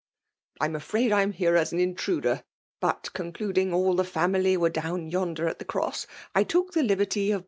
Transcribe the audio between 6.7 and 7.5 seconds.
the Bberty of KBVAU J3QMmAXl09.